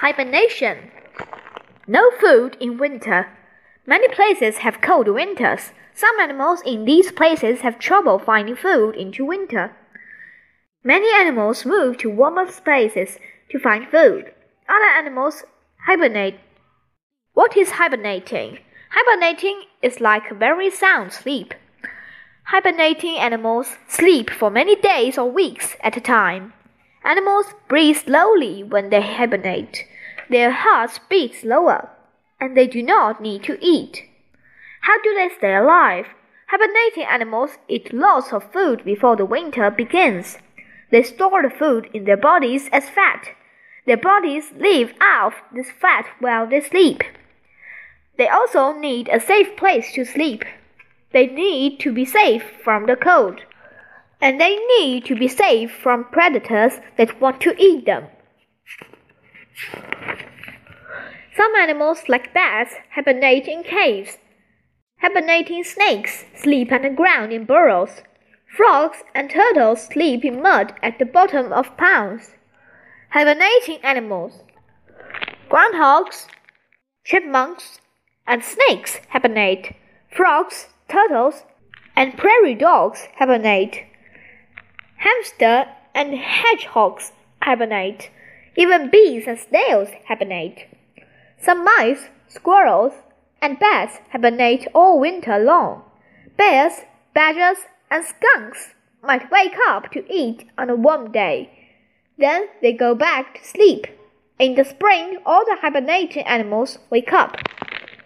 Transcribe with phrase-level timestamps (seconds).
[0.00, 0.90] Hibernation.
[1.86, 3.28] No food in winter.
[3.86, 5.72] Many places have cold winters.
[5.92, 9.76] Some animals in these places have trouble finding food into winter.
[10.82, 13.18] Many animals move to warmer places
[13.50, 14.32] to find food.
[14.66, 15.44] Other animals
[15.86, 16.40] hibernate.
[17.34, 18.60] What is hibernating?
[18.92, 21.52] Hibernating is like a very sound sleep.
[22.44, 26.54] Hibernating animals sleep for many days or weeks at a time.
[27.04, 29.86] Animals breathe slowly when they hibernate.
[30.28, 31.90] Their hearts beat slower,
[32.38, 34.04] and they do not need to eat.
[34.82, 36.06] How do they stay alive?
[36.48, 40.38] Hibernating animals eat lots of food before the winter begins.
[40.90, 43.30] They store the food in their bodies as fat.
[43.86, 47.02] Their bodies live off this fat while they sleep.
[48.18, 50.44] They also need a safe place to sleep.
[51.12, 53.40] They need to be safe from the cold.
[54.20, 58.06] And they need to be safe from predators that want to eat them.
[61.36, 64.18] Some animals, like bats, hibernate in caves.
[65.00, 68.02] Hibernating snakes sleep underground in burrows.
[68.54, 72.34] Frogs and turtles sleep in mud at the bottom of ponds.
[73.10, 74.42] Hibernating animals.
[75.48, 76.26] Groundhogs,
[77.04, 77.80] chipmunks,
[78.26, 79.74] and snakes hibernate.
[80.10, 81.44] Frogs, turtles,
[81.96, 83.86] and prairie dogs hibernate.
[85.00, 87.12] Hamster and hedgehogs
[87.42, 88.10] hibernate.
[88.54, 90.66] Even bees and snails hibernate.
[91.40, 92.92] Some mice, squirrels,
[93.40, 95.84] and bats hibernate all winter long.
[96.36, 96.82] Bears,
[97.14, 101.50] badgers, and skunks might wake up to eat on a warm day.
[102.18, 103.86] Then they go back to sleep.
[104.38, 107.36] In the spring, all the hibernating animals wake up.